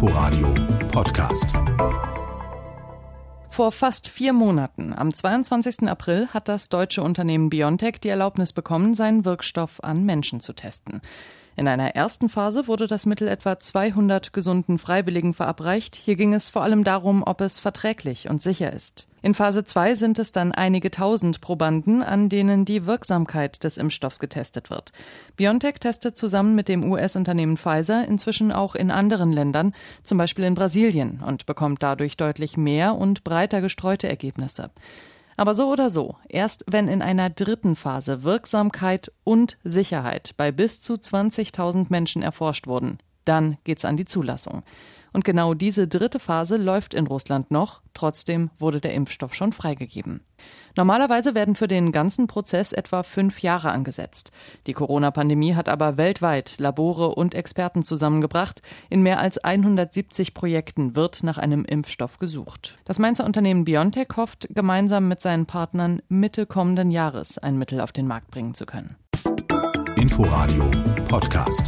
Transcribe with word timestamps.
Inforadio 0.00 0.54
Podcast. 0.92 1.46
Vor 3.48 3.72
fast 3.72 4.06
vier 4.08 4.32
Monaten, 4.32 4.92
am 4.92 5.12
22. 5.12 5.88
April, 5.88 6.28
hat 6.28 6.46
das 6.46 6.68
deutsche 6.68 7.02
Unternehmen 7.02 7.50
BioNTech 7.50 7.98
die 8.00 8.08
Erlaubnis 8.08 8.52
bekommen, 8.52 8.94
seinen 8.94 9.24
Wirkstoff 9.24 9.82
an 9.82 10.04
Menschen 10.04 10.38
zu 10.38 10.52
testen. 10.52 11.02
In 11.58 11.66
einer 11.66 11.96
ersten 11.96 12.28
Phase 12.28 12.68
wurde 12.68 12.86
das 12.86 13.04
Mittel 13.04 13.26
etwa 13.26 13.58
200 13.58 14.32
gesunden 14.32 14.78
Freiwilligen 14.78 15.34
verabreicht. 15.34 15.96
Hier 15.96 16.14
ging 16.14 16.32
es 16.32 16.50
vor 16.50 16.62
allem 16.62 16.84
darum, 16.84 17.24
ob 17.26 17.40
es 17.40 17.58
verträglich 17.58 18.30
und 18.30 18.40
sicher 18.40 18.72
ist. 18.72 19.08
In 19.22 19.34
Phase 19.34 19.64
2 19.64 19.96
sind 19.96 20.20
es 20.20 20.30
dann 20.30 20.52
einige 20.52 20.92
tausend 20.92 21.40
Probanden, 21.40 22.04
an 22.04 22.28
denen 22.28 22.64
die 22.64 22.86
Wirksamkeit 22.86 23.64
des 23.64 23.76
Impfstoffs 23.76 24.20
getestet 24.20 24.70
wird. 24.70 24.92
BioNTech 25.34 25.80
testet 25.80 26.16
zusammen 26.16 26.54
mit 26.54 26.68
dem 26.68 26.88
US-Unternehmen 26.88 27.56
Pfizer 27.56 28.06
inzwischen 28.06 28.52
auch 28.52 28.76
in 28.76 28.92
anderen 28.92 29.32
Ländern, 29.32 29.72
zum 30.04 30.16
Beispiel 30.16 30.44
in 30.44 30.54
Brasilien, 30.54 31.20
und 31.26 31.44
bekommt 31.44 31.82
dadurch 31.82 32.16
deutlich 32.16 32.56
mehr 32.56 32.94
und 32.94 33.24
breiter 33.24 33.60
gestreute 33.60 34.08
Ergebnisse. 34.08 34.70
Aber 35.38 35.54
so 35.54 35.70
oder 35.70 35.88
so, 35.88 36.16
erst 36.28 36.64
wenn 36.66 36.88
in 36.88 37.00
einer 37.00 37.30
dritten 37.30 37.76
Phase 37.76 38.24
Wirksamkeit 38.24 39.12
und 39.22 39.56
Sicherheit 39.62 40.34
bei 40.36 40.50
bis 40.50 40.80
zu 40.80 40.94
20.000 40.94 41.86
Menschen 41.90 42.22
erforscht 42.22 42.66
wurden, 42.66 42.98
dann 43.24 43.56
geht's 43.62 43.84
an 43.84 43.96
die 43.96 44.04
Zulassung. 44.04 44.64
Und 45.12 45.24
genau 45.24 45.54
diese 45.54 45.88
dritte 45.88 46.18
Phase 46.18 46.56
läuft 46.56 46.94
in 46.94 47.06
Russland 47.06 47.50
noch. 47.50 47.80
Trotzdem 47.94 48.50
wurde 48.58 48.80
der 48.80 48.94
Impfstoff 48.94 49.34
schon 49.34 49.52
freigegeben. 49.52 50.20
Normalerweise 50.76 51.34
werden 51.34 51.56
für 51.56 51.66
den 51.66 51.90
ganzen 51.90 52.28
Prozess 52.28 52.72
etwa 52.72 53.02
fünf 53.02 53.40
Jahre 53.42 53.70
angesetzt. 53.70 54.30
Die 54.66 54.72
Corona-Pandemie 54.72 55.54
hat 55.54 55.68
aber 55.68 55.96
weltweit 55.96 56.54
Labore 56.58 57.14
und 57.14 57.34
Experten 57.34 57.82
zusammengebracht. 57.82 58.62
In 58.88 59.02
mehr 59.02 59.18
als 59.18 59.38
170 59.38 60.34
Projekten 60.34 60.94
wird 60.94 61.24
nach 61.24 61.38
einem 61.38 61.64
Impfstoff 61.64 62.18
gesucht. 62.18 62.78
Das 62.84 63.00
Mainzer 63.00 63.24
Unternehmen 63.24 63.64
BioNTech 63.64 64.08
hofft, 64.16 64.48
gemeinsam 64.50 65.08
mit 65.08 65.20
seinen 65.20 65.46
Partnern 65.46 66.00
Mitte 66.08 66.46
kommenden 66.46 66.90
Jahres 66.90 67.38
ein 67.38 67.58
Mittel 67.58 67.80
auf 67.80 67.90
den 67.90 68.06
Markt 68.06 68.30
bringen 68.30 68.54
zu 68.54 68.64
können. 68.64 68.96
Inforadio 69.96 70.70
Podcast. 71.08 71.64